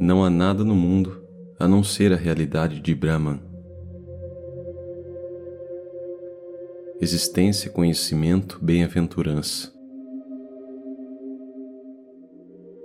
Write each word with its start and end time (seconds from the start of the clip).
Não 0.00 0.24
há 0.24 0.30
nada 0.30 0.62
no 0.62 0.76
mundo 0.76 1.20
a 1.58 1.66
não 1.66 1.82
ser 1.82 2.12
a 2.12 2.16
realidade 2.16 2.78
de 2.80 2.94
Brahman. 2.94 3.40
Existência, 7.00 7.68
conhecimento, 7.68 8.60
bem-aventurança. 8.62 9.72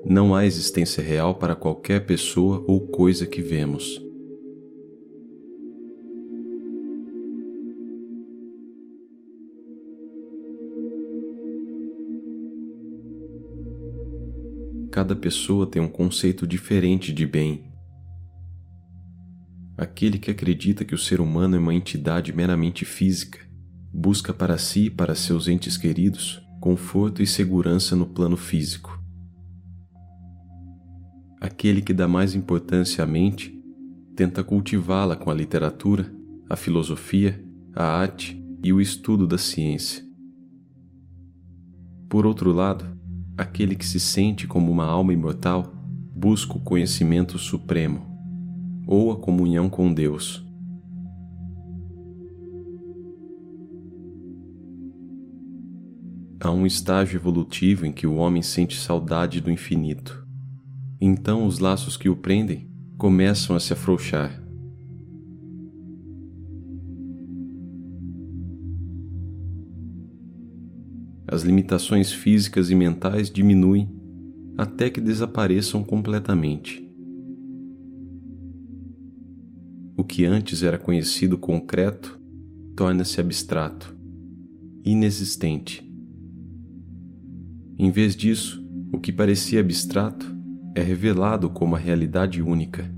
Não 0.04 0.34
há 0.34 0.44
existência 0.44 1.04
real 1.04 1.36
para 1.36 1.56
qualquer 1.56 2.04
pessoa 2.04 2.64
ou 2.68 2.88
coisa 2.88 3.28
que 3.28 3.44
vemos. 3.44 4.03
Cada 14.94 15.16
pessoa 15.16 15.66
tem 15.66 15.82
um 15.82 15.90
conceito 15.90 16.46
diferente 16.46 17.12
de 17.12 17.26
bem. 17.26 17.64
Aquele 19.76 20.20
que 20.20 20.30
acredita 20.30 20.86
que 20.86 20.94
o 20.94 21.00
ser 21.00 21.20
humano 21.20 21.56
é 21.56 21.60
uma 21.60 21.74
entidade 21.74 22.32
meramente 22.32 22.86
física 22.86 23.40
busca 23.92 24.32
para 24.32 24.56
si 24.56 24.86
e 24.86 24.90
para 24.92 25.16
seus 25.16 25.48
entes 25.48 25.78
queridos 25.78 26.40
conforto 26.62 27.24
e 27.24 27.26
segurança 27.26 27.96
no 27.96 28.06
plano 28.06 28.38
físico. 28.38 29.02
Aquele 31.42 31.82
que 31.82 31.92
dá 31.92 32.08
mais 32.08 32.36
importância 32.36 33.04
à 33.04 33.08
mente 33.08 33.52
tenta 34.16 34.44
cultivá-la 34.44 35.16
com 35.16 35.32
a 35.32 35.34
literatura, 35.34 36.14
a 36.48 36.56
filosofia, 36.56 37.44
a 37.76 37.84
arte 37.84 38.40
e 38.64 38.72
o 38.72 38.80
estudo 38.80 39.26
da 39.26 39.40
ciência. 39.40 40.04
Por 42.08 42.28
outro 42.28 42.52
lado, 42.52 43.02
aquele 43.38 43.76
que 43.76 43.86
se 43.86 44.00
sente 44.00 44.48
como 44.48 44.72
uma 44.72 44.86
alma 44.86 45.14
imortal 45.14 45.74
busca 46.16 46.58
o 46.58 46.62
conhecimento 46.62 47.38
supremo 47.38 48.06
ou 48.86 49.12
a 49.12 49.16
comunhão 49.16 49.70
com 49.70 49.94
Deus. 49.94 50.46
Há 56.40 56.52
um 56.52 56.66
estágio 56.66 57.18
evolutivo 57.18 57.86
em 57.86 57.92
que 57.94 58.06
o 58.06 58.16
homem 58.16 58.42
sente 58.42 58.78
saudade 58.78 59.40
do 59.40 59.50
infinito. 59.50 60.28
Então 61.00 61.48
os 61.48 61.60
laços 61.60 61.96
que 61.96 62.10
o 62.10 62.18
prendem 62.18 62.70
começam 62.98 63.56
a 63.56 63.60
se 63.60 63.72
afrouxar. 63.72 64.43
As 71.34 71.42
limitações 71.42 72.12
físicas 72.12 72.70
e 72.70 72.76
mentais 72.76 73.30
diminuem 73.30 73.90
até 74.56 74.90
que 74.90 75.02
desapareçam 75.02 75.84
completamente. 75.84 76.88
O 79.98 80.04
que 80.04 80.26
antes 80.26 80.62
era 80.62 80.78
conhecido 80.78 81.38
concreto 81.38 82.22
torna-se 82.76 83.20
abstrato, 83.20 83.98
inexistente. 84.86 85.84
Em 87.80 87.90
vez 87.90 88.16
disso, 88.16 88.64
o 88.92 89.00
que 89.00 89.12
parecia 89.12 89.60
abstrato 89.60 90.26
é 90.76 90.82
revelado 90.82 91.50
como 91.50 91.76
a 91.76 91.80
realidade 91.80 92.44
única. 92.44 92.94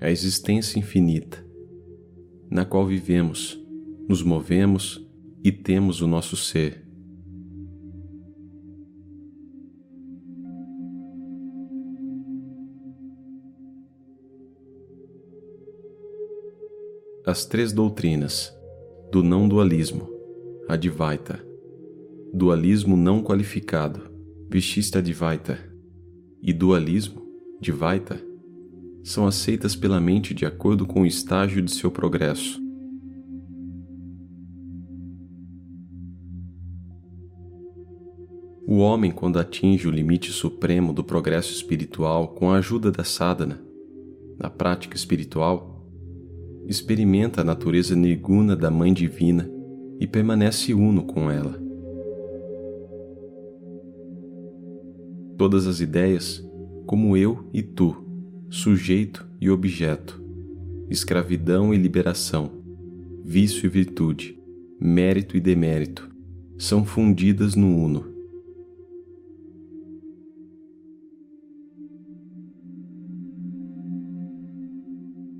A 0.00 0.08
existência 0.08 0.78
infinita, 0.78 1.44
na 2.48 2.64
qual 2.64 2.86
vivemos, 2.86 3.63
nos 4.08 4.22
movemos 4.22 5.04
e 5.42 5.50
temos 5.50 6.00
o 6.00 6.06
nosso 6.06 6.36
ser. 6.36 6.84
As 17.26 17.46
três 17.46 17.72
doutrinas 17.72 18.54
do 19.10 19.22
não 19.22 19.48
dualismo, 19.48 20.10
Advaita, 20.68 21.44
dualismo 22.32 22.96
não 22.96 23.22
qualificado, 23.22 24.10
Vishista 24.50 24.98
Advaita, 24.98 25.58
e 26.42 26.52
dualismo, 26.52 27.22
Dvaita, 27.60 28.20
são 29.02 29.26
aceitas 29.26 29.74
pela 29.74 30.00
mente 30.00 30.34
de 30.34 30.44
acordo 30.44 30.86
com 30.86 31.02
o 31.02 31.06
estágio 31.06 31.62
de 31.62 31.72
seu 31.72 31.90
progresso. 31.90 32.63
O 38.74 38.78
homem, 38.78 39.12
quando 39.12 39.38
atinge 39.38 39.86
o 39.86 39.90
limite 39.92 40.32
supremo 40.32 40.92
do 40.92 41.04
progresso 41.04 41.52
espiritual 41.52 42.26
com 42.34 42.50
a 42.50 42.56
ajuda 42.56 42.90
da 42.90 43.04
sadhana, 43.04 43.62
na 44.36 44.50
prática 44.50 44.96
espiritual, 44.96 45.86
experimenta 46.66 47.42
a 47.42 47.44
natureza 47.44 47.94
nirguna 47.94 48.56
da 48.56 48.72
Mãe 48.72 48.92
Divina 48.92 49.48
e 50.00 50.08
permanece 50.08 50.74
uno 50.74 51.04
com 51.04 51.30
ela. 51.30 51.56
Todas 55.38 55.68
as 55.68 55.78
ideias, 55.78 56.44
como 56.84 57.16
eu 57.16 57.48
e 57.52 57.62
tu, 57.62 57.94
sujeito 58.50 59.24
e 59.40 59.48
objeto, 59.48 60.20
escravidão 60.90 61.72
e 61.72 61.76
liberação, 61.76 62.50
vício 63.24 63.66
e 63.66 63.68
virtude, 63.68 64.36
mérito 64.80 65.36
e 65.36 65.40
demérito, 65.40 66.10
são 66.58 66.84
fundidas 66.84 67.54
no 67.54 67.68
uno 67.68 68.13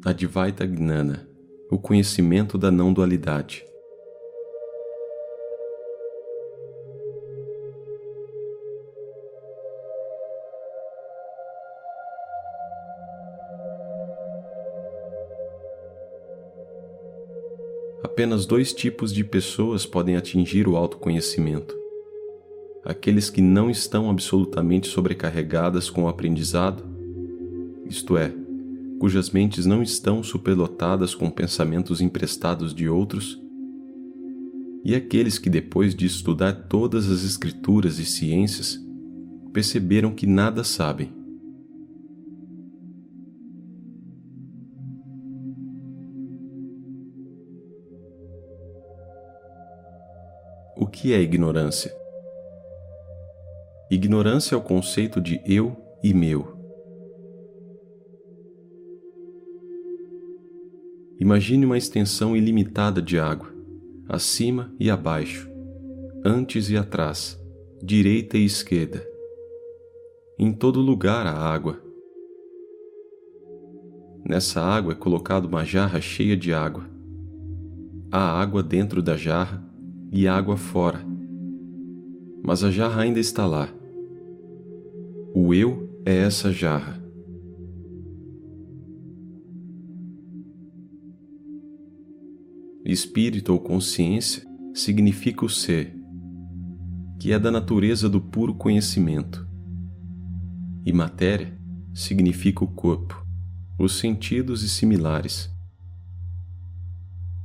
Advaita 0.06 0.66
Gnana, 0.66 1.26
o 1.70 1.78
conhecimento 1.78 2.58
da 2.58 2.70
não 2.70 2.92
dualidade. 2.92 3.64
Apenas 18.02 18.44
dois 18.44 18.74
tipos 18.74 19.10
de 19.10 19.24
pessoas 19.24 19.86
podem 19.86 20.16
atingir 20.16 20.68
o 20.68 20.76
autoconhecimento: 20.76 21.74
aqueles 22.84 23.30
que 23.30 23.40
não 23.40 23.70
estão 23.70 24.10
absolutamente 24.10 24.86
sobrecarregadas 24.86 25.88
com 25.88 26.04
o 26.04 26.08
aprendizado, 26.08 26.84
isto 27.88 28.18
é, 28.18 28.43
cujas 29.04 29.28
mentes 29.28 29.66
não 29.66 29.82
estão 29.82 30.22
superlotadas 30.22 31.14
com 31.14 31.30
pensamentos 31.30 32.00
emprestados 32.00 32.74
de 32.74 32.88
outros, 32.88 33.38
e 34.82 34.94
aqueles 34.94 35.38
que, 35.38 35.50
depois 35.50 35.94
de 35.94 36.06
estudar 36.06 36.54
todas 36.70 37.10
as 37.10 37.22
escrituras 37.22 37.98
e 37.98 38.06
ciências, 38.06 38.80
perceberam 39.52 40.14
que 40.14 40.26
nada 40.26 40.64
sabem. 40.64 41.12
O 50.78 50.86
que 50.86 51.12
é 51.12 51.20
ignorância? 51.20 51.94
Ignorância 53.90 54.54
é 54.54 54.56
o 54.56 54.62
conceito 54.62 55.20
de 55.20 55.42
eu 55.44 55.76
e 56.02 56.14
meu 56.14 56.53
Imagine 61.24 61.64
uma 61.64 61.78
extensão 61.78 62.36
ilimitada 62.36 63.00
de 63.00 63.18
água, 63.18 63.48
acima 64.06 64.70
e 64.78 64.90
abaixo, 64.90 65.48
antes 66.22 66.68
e 66.68 66.76
atrás, 66.76 67.42
direita 67.82 68.36
e 68.36 68.44
esquerda. 68.44 69.02
Em 70.38 70.52
todo 70.52 70.82
lugar 70.82 71.26
há 71.26 71.32
água. 71.32 71.82
Nessa 74.28 74.60
água 74.60 74.92
é 74.92 74.94
colocada 74.94 75.46
uma 75.46 75.64
jarra 75.64 75.98
cheia 75.98 76.36
de 76.36 76.52
água. 76.52 76.84
Há 78.12 78.38
água 78.38 78.62
dentro 78.62 79.00
da 79.00 79.16
jarra 79.16 79.64
e 80.12 80.28
água 80.28 80.58
fora. 80.58 81.00
Mas 82.42 82.62
a 82.62 82.70
jarra 82.70 83.00
ainda 83.00 83.18
está 83.18 83.46
lá. 83.46 83.70
O 85.34 85.54
eu 85.54 85.88
é 86.04 86.14
essa 86.14 86.52
jarra. 86.52 87.02
Espírito 92.84 93.50
ou 93.54 93.58
consciência 93.58 94.44
significa 94.74 95.42
o 95.42 95.48
ser, 95.48 95.96
que 97.18 97.32
é 97.32 97.38
da 97.38 97.50
natureza 97.50 98.10
do 98.10 98.20
puro 98.20 98.54
conhecimento. 98.54 99.48
E 100.84 100.92
matéria 100.92 101.58
significa 101.94 102.62
o 102.62 102.68
corpo, 102.68 103.26
os 103.78 103.98
sentidos 103.98 104.62
e 104.62 104.68
similares. 104.68 105.50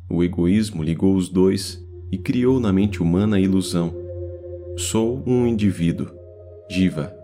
O 0.09 0.21
egoísmo 0.25 0.83
ligou 0.83 1.15
os 1.15 1.30
dois 1.30 1.81
e 2.12 2.18
criou 2.18 2.59
na 2.59 2.74
mente 2.74 3.01
humana 3.01 3.38
a 3.38 3.39
ilusão: 3.39 3.95
sou 4.75 5.24
um 5.25 5.47
indivíduo, 5.47 6.12
Jiva, 6.69 7.15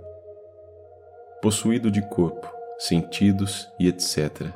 possuído 1.42 1.92
de 1.92 2.02
corpo, 2.10 2.48
sentidos 2.80 3.68
e 3.78 3.90
etc. 3.90 4.54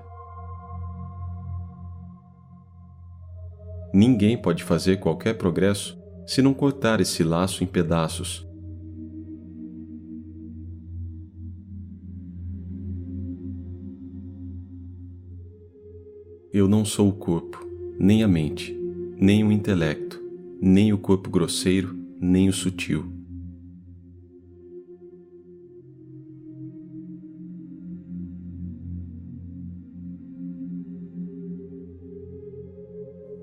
Ninguém 3.93 4.37
pode 4.37 4.63
fazer 4.63 4.97
qualquer 4.97 5.35
progresso 5.37 5.97
se 6.25 6.41
não 6.41 6.53
cortar 6.53 7.01
esse 7.01 7.23
laço 7.23 7.63
em 7.63 7.67
pedaços. 7.67 8.47
Eu 16.53 16.67
não 16.67 16.83
sou 16.85 17.09
o 17.09 17.13
corpo, 17.13 17.63
nem 17.99 18.23
a 18.23 18.27
mente, 18.27 18.75
nem 19.17 19.43
o 19.43 19.51
intelecto, 19.51 20.19
nem 20.61 20.93
o 20.93 20.97
corpo 20.97 21.29
grosseiro, 21.29 21.95
nem 22.19 22.49
o 22.49 22.53
sutil. 22.53 23.18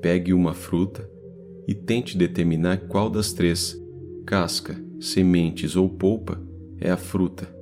Pegue 0.07 0.33
uma 0.33 0.55
fruta 0.55 1.11
e 1.67 1.75
tente 1.75 2.17
determinar 2.17 2.87
qual 2.87 3.11
das 3.11 3.33
três, 3.33 3.77
casca, 4.25 4.81
sementes 5.01 5.75
ou 5.75 5.89
polpa, 5.89 6.41
é 6.81 6.93
a 6.93 6.97
fruta. 6.97 7.53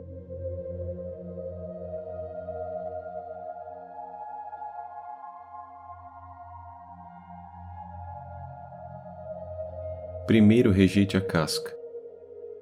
Primeiro 10.26 10.70
rejeite 10.70 11.16
a 11.16 11.22
casca, 11.22 11.74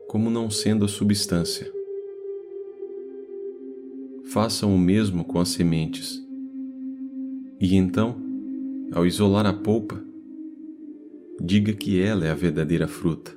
como 0.06 0.30
não 0.30 0.48
sendo 0.48 0.84
a 0.84 0.88
substância. 0.88 1.68
Faça 4.26 4.64
o 4.64 4.78
mesmo 4.78 5.24
com 5.24 5.40
as 5.40 5.48
sementes. 5.48 6.24
E 7.60 7.74
então, 7.74 8.21
ao 8.92 9.06
isolar 9.06 9.46
a 9.46 9.52
polpa, 9.52 10.02
diga 11.40 11.72
que 11.72 11.98
ela 11.98 12.26
é 12.26 12.30
a 12.30 12.34
verdadeira 12.34 12.86
fruta. 12.86 13.34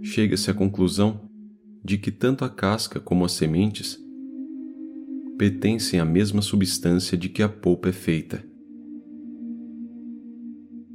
Chega-se 0.00 0.50
à 0.50 0.54
conclusão 0.54 1.28
de 1.84 1.98
que 1.98 2.10
tanto 2.10 2.44
a 2.44 2.48
casca 2.48 3.00
como 3.00 3.24
as 3.24 3.32
sementes 3.32 3.98
pertencem 5.36 5.98
à 5.98 6.04
mesma 6.04 6.40
substância 6.40 7.18
de 7.18 7.28
que 7.28 7.42
a 7.42 7.48
polpa 7.48 7.88
é 7.88 7.92
feita. 7.92 8.44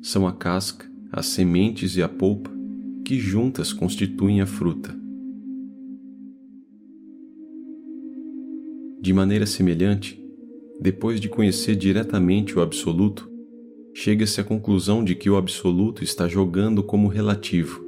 São 0.02 0.26
a 0.26 0.32
casca, 0.32 0.90
as 1.12 1.26
sementes 1.26 1.98
e 1.98 2.02
a 2.02 2.08
polpa 2.08 2.50
que 3.04 3.20
juntas 3.20 3.74
constituem 3.74 4.40
a 4.40 4.46
fruta. 4.46 4.98
De 9.02 9.12
maneira 9.14 9.46
semelhante, 9.46 10.19
depois 10.82 11.20
de 11.20 11.28
conhecer 11.28 11.76
diretamente 11.76 12.58
o 12.58 12.62
Absoluto, 12.62 13.30
chega-se 13.94 14.40
à 14.40 14.44
conclusão 14.46 15.04
de 15.04 15.14
que 15.14 15.30
o 15.30 15.36
Absoluto 15.36 16.04
está 16.04 16.26
jogando 16.26 16.82
como 16.82 17.10
relativo. 17.10 17.84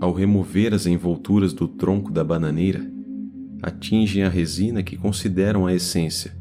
Ao 0.00 0.12
remover 0.12 0.72
as 0.72 0.86
envolturas 0.86 1.52
do 1.52 1.68
tronco 1.68 2.10
da 2.10 2.24
bananeira, 2.24 2.90
atingem 3.60 4.22
a 4.22 4.28
resina 4.30 4.82
que 4.82 4.96
consideram 4.96 5.66
a 5.66 5.74
essência. 5.74 6.32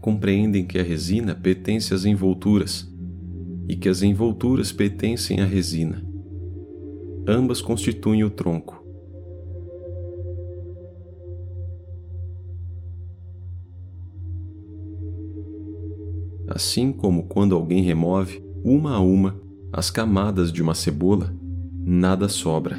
Compreendem 0.00 0.64
que 0.64 0.78
a 0.78 0.82
resina 0.82 1.34
pertence 1.34 1.92
às 1.92 2.04
envolturas 2.04 2.86
e 3.68 3.74
que 3.74 3.88
as 3.88 4.02
envolturas 4.02 4.70
pertencem 4.70 5.40
à 5.40 5.44
resina 5.44 6.05
ambas 7.26 7.60
constituem 7.60 8.24
o 8.24 8.30
tronco. 8.30 8.84
Assim 16.48 16.92
como 16.92 17.24
quando 17.24 17.54
alguém 17.54 17.82
remove, 17.82 18.42
uma 18.64 18.94
a 18.96 19.00
uma, 19.00 19.40
as 19.72 19.90
camadas 19.90 20.52
de 20.52 20.62
uma 20.62 20.74
cebola, 20.74 21.34
nada 21.84 22.28
sobra. 22.28 22.78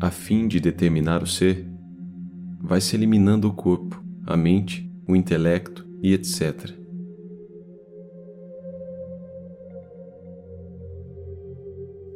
A 0.00 0.10
fim 0.10 0.46
de 0.46 0.60
determinar 0.60 1.22
o 1.22 1.26
ser, 1.26 1.66
vai-se 2.60 2.94
eliminando 2.94 3.48
o 3.48 3.52
corpo, 3.52 4.02
a 4.26 4.36
mente, 4.36 4.90
o 5.08 5.16
intelecto 5.16 5.86
e 6.02 6.12
etc. 6.12 6.77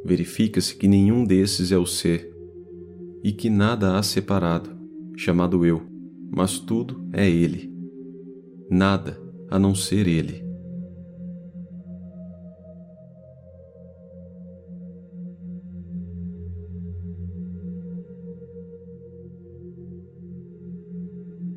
verifica-se 0.04 0.74
que 0.74 0.88
nenhum 0.88 1.24
desses 1.24 1.72
é 1.72 1.78
o 1.78 1.86
ser, 1.86 2.32
e 3.22 3.32
que 3.32 3.48
nada 3.48 3.96
há 3.96 4.02
separado, 4.02 4.70
chamado 5.16 5.64
eu, 5.64 5.82
mas 6.30 6.58
tudo 6.58 7.08
é 7.12 7.28
ele. 7.28 7.72
Nada 8.70 9.20
a 9.50 9.58
não 9.58 9.74
ser 9.74 10.08
ele. 10.08 10.42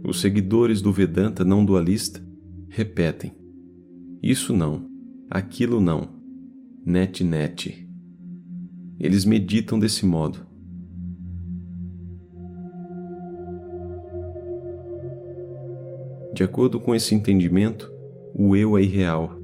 Os 0.07 0.21
seguidores 0.21 0.81
do 0.81 0.94
Vedanta 0.94 1.44
não 1.44 1.65
dualista 1.65 2.24
repetem: 2.69 3.33
Isso 4.21 4.53
não, 4.53 4.88
aquilo 5.30 5.81
não, 5.81 6.09
net 6.86 7.24
net. 7.24 7.84
Eles 9.00 9.25
meditam 9.25 9.77
desse 9.77 10.06
modo. 10.06 10.45
De 16.33 16.44
acordo 16.44 16.80
com 16.80 16.94
esse 16.94 17.15
entendimento, 17.15 17.89
o 18.33 18.56
eu 18.56 18.77
é 18.77 18.81
irreal. 18.81 19.39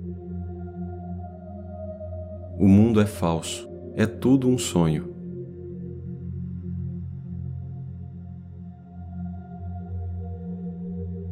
O 2.59 2.67
mundo 2.67 2.99
é 2.99 3.05
falso, 3.05 3.69
é 3.95 4.05
tudo 4.05 4.49
um 4.49 4.57
sonho. 4.57 5.11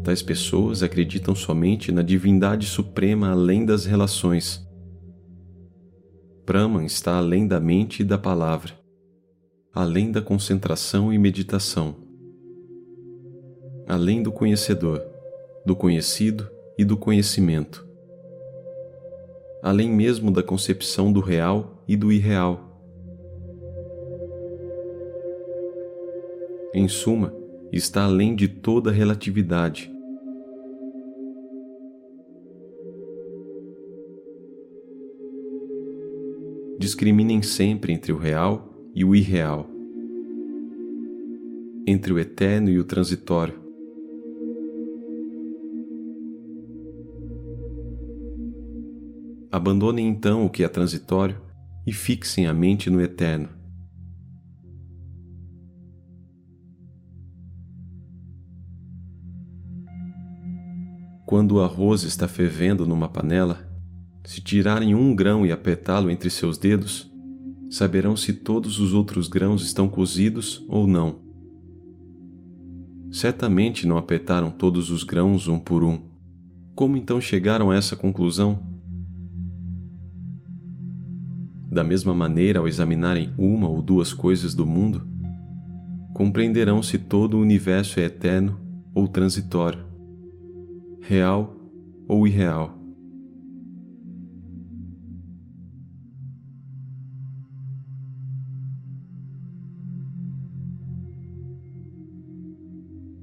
Tais 0.01 0.22
pessoas 0.22 0.82
acreditam 0.82 1.36
somente 1.36 1.91
na 1.91 2.01
divindade 2.01 2.65
suprema 2.65 3.29
além 3.29 3.65
das 3.65 3.86
relações, 3.86 4.65
Brahman 6.50 6.84
está 6.84 7.15
além 7.15 7.46
da 7.46 7.60
mente 7.60 8.01
e 8.01 8.03
da 8.03 8.18
palavra, 8.18 8.74
além 9.72 10.12
da 10.12 10.20
concentração 10.20 11.13
e 11.13 11.18
meditação, 11.20 11.96
além 13.88 14.24
do 14.24 14.32
conhecedor, 14.32 15.00
do 15.63 15.75
conhecido 15.75 16.50
e 16.75 16.84
do 16.84 16.98
conhecimento, 16.98 17.88
além 19.62 19.91
mesmo 19.91 20.32
da 20.32 20.41
concepção 20.41 21.13
do 21.13 21.20
real 21.20 21.84
e 21.88 21.96
do 21.96 22.12
irreal. 22.12 22.82
Em 26.74 26.88
suma, 26.88 27.32
está 27.72 28.06
além 28.06 28.34
de 28.36 28.48
toda 28.48 28.89
relatividade 28.89 29.91
discriminem 36.79 37.41
sempre 37.41 37.91
entre 37.91 38.13
o 38.13 38.17
real 38.17 38.74
e 38.95 39.03
o 39.03 39.13
irreal, 39.13 39.69
entre 41.86 42.13
o 42.13 42.17
eterno 42.17 42.69
e 42.69 42.79
o 42.79 42.86
transitório. 42.86 43.59
Abandonem 49.51 50.07
então 50.07 50.45
o 50.45 50.50
que 50.50 50.63
é 50.63 50.69
transitório 50.69 51.41
e 51.86 51.91
fixem 51.91 52.48
a 52.48 52.53
mente 52.53 52.89
no 52.89 53.01
eterno. 53.01 53.50
Quando 61.25 61.55
o 61.55 61.62
arroz 61.62 62.03
está 62.03 62.27
fervendo 62.27 62.88
numa 62.88 63.09
panela, 63.09 63.68
se 64.29 64.41
tirarem 64.41 64.93
um 64.93 65.15
grão 65.15 65.43
e 65.43 65.51
apertá-lo 65.51 66.07
entre 66.07 66.29
seus 66.29 66.55
dedos, 66.55 67.12
saberão 67.67 68.15
se 68.15 68.31
todos 68.31 68.79
os 68.79 68.93
outros 68.93 69.27
grãos 69.27 69.65
estão 69.65 69.89
cozidos 69.89 70.63
ou 70.69 70.86
não. 70.86 71.21
Certamente 73.12 73.88
não 73.88 73.98
apertaram 73.98 74.51
todos 74.51 74.91
os 74.91 75.03
grãos 75.03 75.48
um 75.48 75.57
por 75.57 75.83
um. 75.83 76.03
Como 76.75 76.95
então 76.95 77.19
chegaram 77.19 77.71
a 77.71 77.75
essa 77.75 77.95
conclusão? 77.95 78.59
Da 81.71 81.83
mesma 81.83 82.13
maneira, 82.13 82.59
ao 82.59 82.67
examinarem 82.67 83.33
uma 83.36 83.67
ou 83.67 83.81
duas 83.81 84.13
coisas 84.13 84.53
do 84.53 84.63
mundo, 84.63 85.07
compreenderão 86.13 86.83
se 86.83 87.00
todo 87.00 87.36
o 87.36 87.41
universo 87.41 88.00
é 88.00 88.03
eterno 88.03 88.59
ou 88.93 89.07
transitório. 89.07 89.83
real 91.01 91.55
ou 92.07 92.27
irreal. 92.27 92.78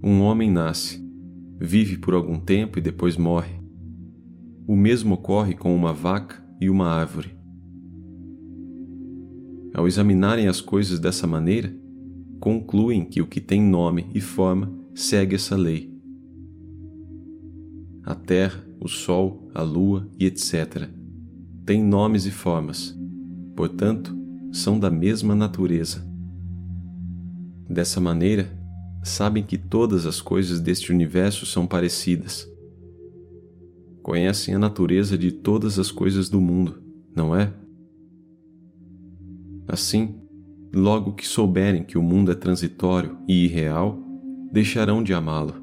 Um 0.08 0.20
homem 0.20 0.48
nasce, 0.48 1.04
vive 1.58 1.98
por 1.98 2.14
algum 2.14 2.38
tempo 2.38 2.78
e 2.78 2.80
depois 2.80 3.16
morre. 3.16 3.60
O 4.64 4.76
mesmo 4.76 5.14
ocorre 5.14 5.52
com 5.52 5.74
uma 5.74 5.92
vaca 5.92 6.40
e 6.60 6.70
uma 6.70 6.86
árvore. 6.86 7.36
Ao 9.74 9.88
examinarem 9.88 10.46
as 10.46 10.60
coisas 10.60 11.00
dessa 11.00 11.26
maneira, 11.26 11.76
concluem 12.38 13.04
que 13.04 13.20
o 13.20 13.26
que 13.26 13.40
tem 13.40 13.60
nome 13.60 14.06
e 14.14 14.20
forma 14.20 14.72
segue 14.94 15.34
essa 15.34 15.56
lei. 15.56 15.92
A 18.04 18.14
terra, 18.14 18.64
o 18.80 18.86
sol, 18.86 19.50
a 19.52 19.62
lua 19.62 20.08
e 20.20 20.26
etc. 20.26 20.88
têm 21.64 21.82
nomes 21.82 22.26
e 22.26 22.30
formas, 22.30 22.96
portanto, 23.56 24.16
são 24.52 24.78
da 24.78 24.88
mesma 24.88 25.34
natureza. 25.34 26.06
Dessa 27.68 28.00
maneira, 28.00 28.55
sabem 29.08 29.42
que 29.42 29.56
todas 29.56 30.04
as 30.04 30.20
coisas 30.20 30.60
deste 30.60 30.90
universo 30.92 31.46
são 31.46 31.66
parecidas. 31.66 32.50
Conhecem 34.02 34.54
a 34.54 34.58
natureza 34.58 35.16
de 35.16 35.30
todas 35.30 35.78
as 35.78 35.90
coisas 35.90 36.28
do 36.28 36.40
mundo, 36.40 36.82
não 37.14 37.34
é? 37.34 37.52
Assim, 39.68 40.20
logo 40.74 41.14
que 41.14 41.26
souberem 41.26 41.82
que 41.82 41.98
o 41.98 42.02
mundo 42.02 42.30
é 42.30 42.34
transitório 42.34 43.18
e 43.28 43.44
irreal, 43.44 43.98
deixarão 44.52 45.02
de 45.02 45.12
amá-lo. 45.12 45.54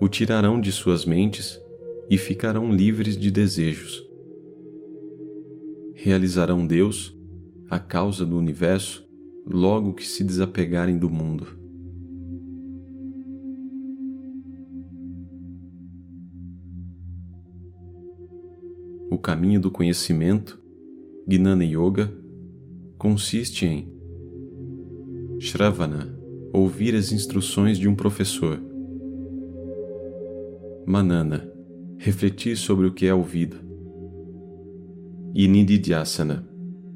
O 0.00 0.08
tirarão 0.08 0.60
de 0.60 0.72
suas 0.72 1.04
mentes 1.04 1.60
e 2.10 2.18
ficarão 2.18 2.72
livres 2.72 3.16
de 3.16 3.30
desejos. 3.30 4.04
Realizarão 5.94 6.66
Deus 6.66 7.16
a 7.72 7.78
causa 7.78 8.26
do 8.26 8.36
universo 8.36 9.02
logo 9.46 9.94
que 9.94 10.06
se 10.06 10.22
desapegarem 10.22 10.98
do 10.98 11.08
mundo. 11.08 11.46
O 19.10 19.16
caminho 19.16 19.58
do 19.58 19.70
conhecimento, 19.70 20.60
Gnana 21.26 21.64
Yoga, 21.64 22.12
consiste 22.98 23.64
em 23.64 23.90
Shravana, 25.40 26.14
ouvir 26.52 26.94
as 26.94 27.10
instruções 27.10 27.78
de 27.78 27.88
um 27.88 27.94
professor. 27.94 28.60
Manana, 30.86 31.50
refletir 31.96 32.54
sobre 32.54 32.86
o 32.86 32.92
que 32.92 33.06
é 33.06 33.14
ouvido. 33.14 33.56
E 35.34 35.48
Nididhyasana, 35.48 36.51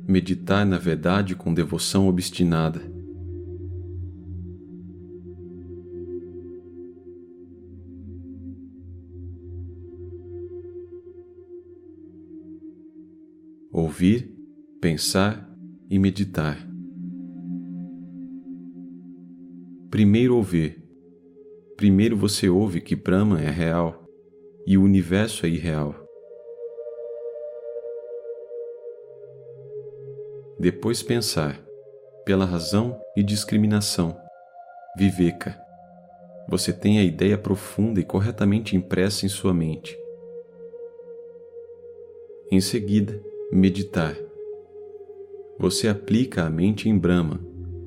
meditar 0.07 0.65
na 0.65 0.79
verdade 0.79 1.35
com 1.35 1.53
devoção 1.53 2.09
obstinada. 2.09 2.81
Ouvir, 13.73 14.35
pensar 14.81 15.47
e 15.91 15.99
meditar. 15.99 16.67
Primeiro 19.91 20.37
ouvir. 20.37 20.83
Primeiro 21.77 22.17
você 22.17 22.49
ouve 22.49 22.81
que 22.81 22.97
Brahma 22.97 23.41
é 23.41 23.51
real 23.51 24.07
e 24.67 24.79
o 24.79 24.83
universo 24.83 25.45
é 25.45 25.49
irreal. 25.49 26.06
Depois 30.59 31.03
pensar, 31.03 31.61
pela 32.25 32.47
razão 32.47 32.99
e 33.15 33.23
discriminação. 33.23 34.17
Viveka. 34.97 35.55
Você 36.49 36.73
tem 36.73 36.99
a 36.99 37.05
ideia 37.05 37.37
profunda 37.37 38.01
e 38.01 38.05
corretamente 38.05 38.75
impressa 38.75 39.27
em 39.27 39.29
sua 39.29 39.53
mente. 39.53 39.95
Em 42.51 42.59
seguida, 42.59 43.23
meditar. 43.53 44.17
Você 45.59 45.89
aplica 45.89 46.45
a 46.45 46.51
mente 46.51 46.89
em 46.89 46.97
Brahma, 46.97 47.39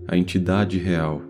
a 0.08 0.16
entidade 0.16 0.78
real. 0.78 1.24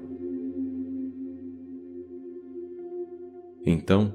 Então, 3.65 4.13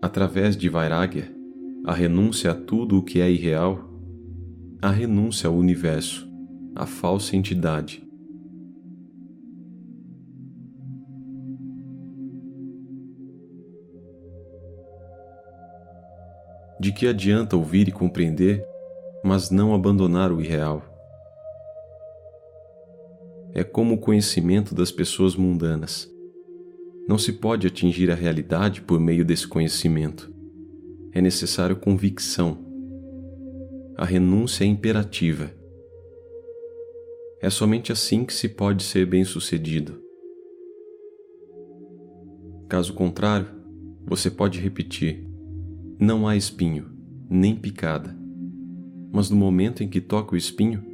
através 0.00 0.56
de 0.56 0.70
Vairagya, 0.70 1.30
a 1.84 1.92
renúncia 1.92 2.52
a 2.52 2.54
tudo 2.54 2.96
o 2.96 3.02
que 3.02 3.20
é 3.20 3.30
irreal, 3.30 3.90
a 4.80 4.90
renúncia 4.90 5.48
ao 5.48 5.54
universo, 5.54 6.31
a 6.74 6.86
falsa 6.86 7.36
entidade. 7.36 8.02
De 16.80 16.92
que 16.92 17.06
adianta 17.06 17.56
ouvir 17.56 17.88
e 17.88 17.92
compreender, 17.92 18.64
mas 19.22 19.50
não 19.50 19.74
abandonar 19.74 20.32
o 20.32 20.40
irreal? 20.40 20.82
É 23.54 23.62
como 23.62 23.94
o 23.94 23.98
conhecimento 23.98 24.74
das 24.74 24.90
pessoas 24.90 25.36
mundanas. 25.36 26.10
Não 27.06 27.18
se 27.18 27.34
pode 27.34 27.66
atingir 27.66 28.10
a 28.10 28.14
realidade 28.14 28.80
por 28.80 28.98
meio 28.98 29.24
desse 29.24 29.46
conhecimento. 29.46 30.32
É 31.12 31.20
necessário 31.20 31.76
convicção. 31.76 32.58
A 33.96 34.04
renúncia 34.04 34.64
é 34.64 34.66
imperativa 34.66 35.61
é 37.42 37.50
somente 37.50 37.90
assim 37.90 38.24
que 38.24 38.32
se 38.32 38.48
pode 38.48 38.84
ser 38.84 39.04
bem-sucedido. 39.04 40.00
Caso 42.68 42.94
contrário, 42.94 43.48
você 44.06 44.30
pode 44.30 44.60
repetir: 44.60 45.28
não 45.98 46.28
há 46.28 46.36
espinho, 46.36 46.86
nem 47.28 47.56
picada. 47.56 48.16
Mas 49.12 49.28
no 49.28 49.36
momento 49.36 49.82
em 49.82 49.88
que 49.88 50.00
toca 50.00 50.34
o 50.34 50.38
espinho, 50.38 50.84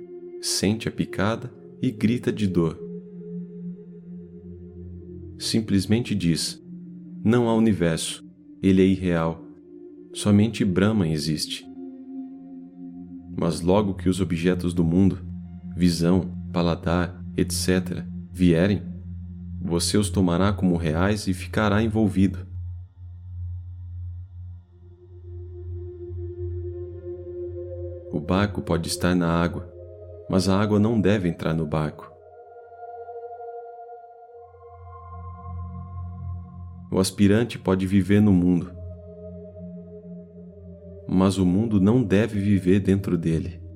sente 0.40 0.88
a 0.88 0.90
picada 0.90 1.52
e 1.82 1.90
grita 1.90 2.32
de 2.32 2.46
dor. 2.46 2.80
Simplesmente 5.38 6.14
diz: 6.14 6.58
não 7.22 7.46
há 7.46 7.54
universo, 7.54 8.24
ele 8.62 8.80
é 8.80 8.86
irreal, 8.86 9.44
somente 10.14 10.64
Brahman 10.64 11.12
existe. 11.12 11.68
Mas 13.38 13.60
logo 13.60 13.94
que 13.94 14.08
os 14.08 14.18
objetos 14.18 14.72
do 14.72 14.82
mundo, 14.82 15.18
visão, 15.76 16.37
paladar, 16.52 17.22
etc., 17.36 18.04
vierem, 18.32 18.82
você 19.60 19.98
os 19.98 20.08
tomará 20.08 20.52
como 20.52 20.76
reais 20.76 21.26
e 21.26 21.34
ficará 21.34 21.82
envolvido. 21.82 22.46
O 28.10 28.20
barco 28.20 28.62
pode 28.62 28.88
estar 28.88 29.14
na 29.14 29.28
água, 29.28 29.72
mas 30.30 30.48
a 30.48 30.58
água 30.58 30.78
não 30.78 31.00
deve 31.00 31.28
entrar 31.28 31.52
no 31.52 31.66
barco. 31.66 32.10
O 36.90 36.98
aspirante 36.98 37.58
pode 37.58 37.86
viver 37.86 38.20
no 38.20 38.32
mundo, 38.32 38.72
mas 41.06 41.36
o 41.36 41.44
mundo 41.44 41.80
não 41.80 42.02
deve 42.02 42.40
viver 42.40 42.80
dentro 42.80 43.18
dele. 43.18 43.67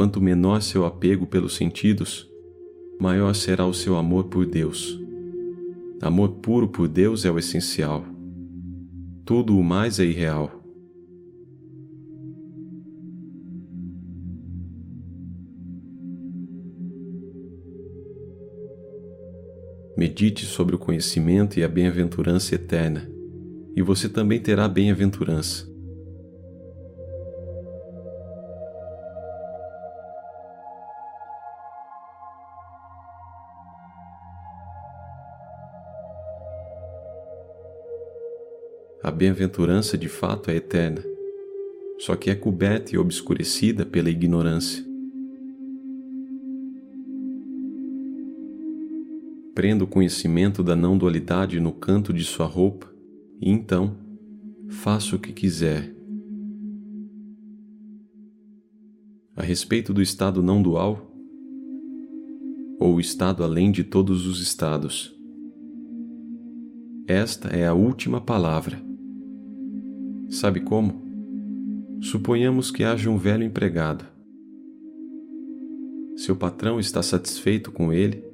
Quanto 0.00 0.18
menor 0.18 0.62
seu 0.62 0.86
apego 0.86 1.26
pelos 1.26 1.56
sentidos, 1.56 2.26
maior 2.98 3.34
será 3.34 3.66
o 3.66 3.74
seu 3.74 3.98
amor 3.98 4.28
por 4.28 4.46
Deus. 4.46 4.98
Amor 6.00 6.36
puro 6.36 6.68
por 6.68 6.88
Deus 6.88 7.26
é 7.26 7.30
o 7.30 7.38
essencial. 7.38 8.02
Tudo 9.26 9.58
o 9.58 9.62
mais 9.62 10.00
é 10.00 10.06
irreal. 10.06 10.64
Medite 19.94 20.46
sobre 20.46 20.74
o 20.74 20.78
conhecimento 20.78 21.60
e 21.60 21.62
a 21.62 21.68
bem-aventurança 21.68 22.54
eterna, 22.54 23.06
e 23.76 23.82
você 23.82 24.08
também 24.08 24.40
terá 24.40 24.66
bem-aventurança. 24.66 25.69
bem-aventurança 39.20 39.98
de 39.98 40.08
fato 40.08 40.50
é 40.50 40.56
eterna, 40.56 41.04
só 41.98 42.16
que 42.16 42.30
é 42.30 42.34
coberta 42.34 42.94
e 42.94 42.98
obscurecida 42.98 43.84
pela 43.84 44.08
ignorância. 44.08 44.82
Prenda 49.54 49.84
o 49.84 49.86
conhecimento 49.86 50.62
da 50.62 50.74
não-dualidade 50.74 51.60
no 51.60 51.70
canto 51.70 52.14
de 52.14 52.24
sua 52.24 52.46
roupa 52.46 52.90
e 53.38 53.50
então 53.50 53.94
faça 54.70 55.14
o 55.14 55.18
que 55.18 55.34
quiser. 55.34 55.94
A 59.36 59.42
respeito 59.42 59.92
do 59.92 60.00
estado 60.00 60.42
não-dual, 60.42 61.14
ou 62.78 62.94
o 62.94 63.00
estado 63.00 63.44
além 63.44 63.70
de 63.70 63.84
todos 63.84 64.26
os 64.26 64.40
estados. 64.40 65.14
Esta 67.06 67.48
é 67.48 67.66
a 67.66 67.74
última 67.74 68.18
palavra. 68.18 68.89
Sabe 70.30 70.60
como? 70.60 71.02
Suponhamos 72.00 72.70
que 72.70 72.84
haja 72.84 73.10
um 73.10 73.18
velho 73.18 73.42
empregado. 73.42 74.04
Seu 76.16 76.36
patrão 76.36 76.78
está 76.78 77.02
satisfeito 77.02 77.72
com 77.72 77.92
ele 77.92 78.24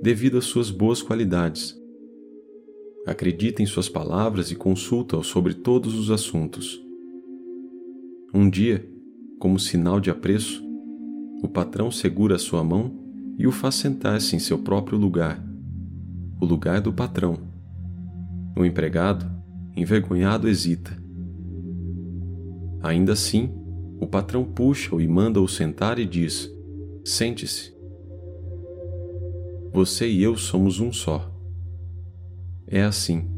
devido 0.00 0.38
às 0.38 0.44
suas 0.44 0.70
boas 0.70 1.02
qualidades. 1.02 1.76
Acredita 3.04 3.60
em 3.60 3.66
suas 3.66 3.88
palavras 3.88 4.52
e 4.52 4.54
consulta-o 4.54 5.24
sobre 5.24 5.52
todos 5.52 5.98
os 5.98 6.12
assuntos. 6.12 6.80
Um 8.32 8.48
dia, 8.48 8.88
como 9.40 9.58
sinal 9.58 9.98
de 9.98 10.10
apreço, 10.10 10.64
o 11.42 11.48
patrão 11.48 11.90
segura 11.90 12.38
sua 12.38 12.62
mão 12.62 12.96
e 13.36 13.48
o 13.48 13.52
faz 13.52 13.74
sentar-se 13.74 14.36
em 14.36 14.38
seu 14.38 14.58
próprio 14.58 14.96
lugar, 14.96 15.44
o 16.40 16.46
lugar 16.46 16.80
do 16.80 16.92
patrão. 16.92 17.36
O 18.56 18.64
empregado, 18.64 19.28
envergonhado, 19.76 20.48
hesita. 20.48 21.01
Ainda 22.82 23.12
assim, 23.12 23.50
o 24.00 24.06
patrão 24.06 24.44
puxa-o 24.44 25.00
e 25.00 25.06
manda-o 25.06 25.46
sentar 25.46 25.98
e 25.98 26.04
diz: 26.04 26.50
Sente-se. 27.04 27.72
Você 29.72 30.08
e 30.08 30.22
eu 30.22 30.36
somos 30.36 30.80
um 30.80 30.92
só. 30.92 31.32
É 32.66 32.82
assim. 32.82 33.28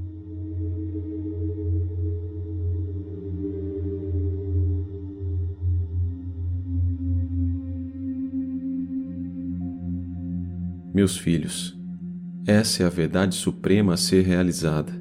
Meus 10.94 11.18
filhos, 11.18 11.76
essa 12.46 12.84
é 12.84 12.86
a 12.86 12.88
verdade 12.88 13.34
suprema 13.34 13.94
a 13.94 13.96
ser 13.96 14.24
realizada. 14.24 14.92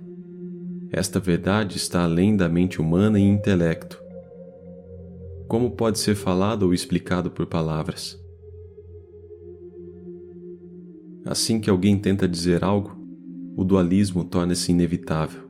Esta 0.91 1.19
verdade 1.19 1.77
está 1.77 2.03
além 2.03 2.35
da 2.35 2.49
mente 2.49 2.81
humana 2.81 3.19
e 3.19 3.23
intelecto. 3.23 4.02
Como 5.53 5.69
pode 5.69 5.99
ser 5.99 6.15
falado 6.15 6.63
ou 6.63 6.73
explicado 6.73 7.29
por 7.29 7.45
palavras? 7.45 8.19
Assim 11.23 11.59
que 11.59 11.69
alguém 11.69 11.95
tenta 11.95 12.27
dizer 12.27 12.63
algo, 12.63 12.97
o 13.55 13.63
dualismo 13.63 14.23
torna-se 14.23 14.71
inevitável. 14.71 15.43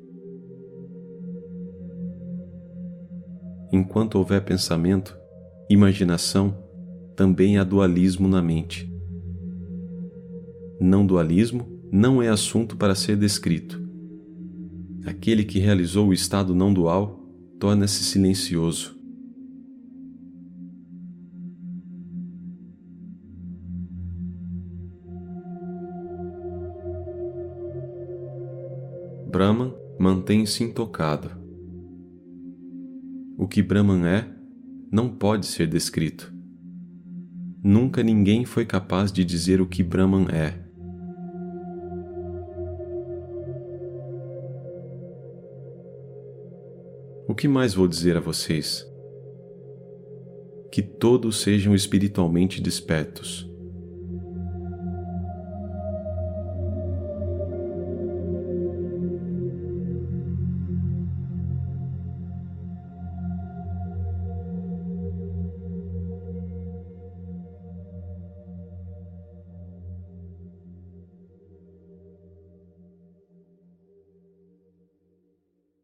Enquanto 3.71 4.15
houver 4.15 4.43
pensamento, 4.43 5.17
imaginação, 5.69 6.53
também 7.15 7.57
há 7.57 7.63
dualismo 7.63 8.27
na 8.27 8.41
mente. 8.41 8.93
Não 10.81 11.07
dualismo 11.07 11.79
não 11.89 12.21
é 12.21 12.27
assunto 12.27 12.75
para 12.75 12.93
ser 12.93 13.15
descrito 13.15 13.81
aquele 15.05 15.45
que 15.45 15.59
realizou 15.59 16.09
o 16.09 16.13
estado 16.13 16.53
não 16.53 16.73
dual 16.73 17.25
torna-se 17.57 18.03
silencioso. 18.03 18.92
Brahman 29.43 29.73
mantém-se 29.99 30.63
intocado. 30.63 31.29
O 33.37 33.45
que 33.45 33.61
Brahman 33.61 34.07
é 34.07 34.25
não 34.89 35.09
pode 35.09 35.47
ser 35.47 35.67
descrito. 35.67 36.33
Nunca 37.61 38.01
ninguém 38.01 38.45
foi 38.45 38.65
capaz 38.65 39.11
de 39.11 39.25
dizer 39.25 39.59
o 39.59 39.67
que 39.67 39.83
Brahman 39.83 40.27
é. 40.31 40.57
O 47.27 47.35
que 47.35 47.49
mais 47.49 47.73
vou 47.73 47.85
dizer 47.85 48.15
a 48.15 48.21
vocês? 48.21 48.89
Que 50.71 50.81
todos 50.81 51.41
sejam 51.41 51.75
espiritualmente 51.75 52.61
despertos. 52.61 53.52